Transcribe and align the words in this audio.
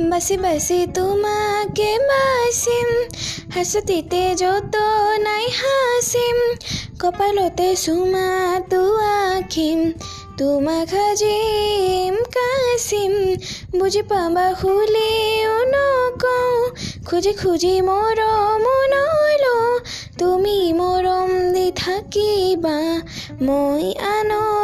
বাচি 0.00 0.36
বাচি 0.36 0.78
তোমাকে 0.94 1.90
বাচিম 2.08 2.88
হাসতিতে 3.54 4.22
যত 4.34 4.74
নাই 5.18 5.46
হাসিম 5.58 6.38
কপালতে 7.00 7.68
সুমা 7.76 8.28
তু 8.70 8.82
আখিম 9.16 9.80
তোমাক 10.38 10.90
সাজিম 10.92 12.14
কাচিম 12.30 13.12
বুজি 13.78 14.02
পাবা 14.02 14.46
খুলিও 14.60 15.56
নকওঁ 15.74 16.56
খুজি 17.08 17.32
খুজি 17.32 17.74
মৰম 17.80 18.64
নলওঁ 18.92 19.72
তুমি 20.18 20.58
মৰম 20.72 21.30
দি 21.52 21.66
থাকিবা 21.76 22.78
মই 23.40 23.84
আনো 24.12 24.57